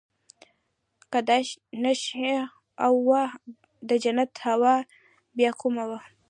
[1.11, 1.37] که دا
[1.81, 2.33] نېشه
[3.07, 3.23] وه
[3.87, 4.75] د جنت هوا
[5.37, 5.99] بيا کومه وه.